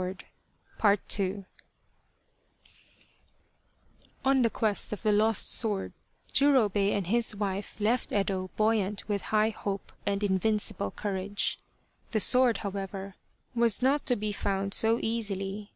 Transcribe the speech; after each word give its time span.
12 0.00 0.18
PART 0.78 1.20
II 1.20 1.44
ON 4.24 4.40
the 4.40 4.48
quest 4.48 4.94
of 4.94 5.02
the 5.02 5.12
lost 5.12 5.52
sword 5.52 5.92
Jurobei 6.32 6.92
and 6.96 7.08
his 7.08 7.36
wife 7.36 7.74
left 7.78 8.08
Yedo 8.10 8.48
buoyant 8.56 9.06
with 9.10 9.20
high 9.28 9.50
hope 9.50 9.92
and 10.06 10.22
invincible 10.24 10.90
courage. 10.90 11.58
The 12.12 12.20
sword, 12.20 12.58
however, 12.64 13.16
was 13.54 13.82
not 13.82 14.06
to 14.06 14.16
be 14.16 14.32
found 14.32 14.72
so 14.72 14.98
easily. 15.02 15.74